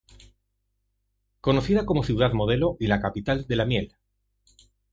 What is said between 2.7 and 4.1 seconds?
y La capital de la Miel.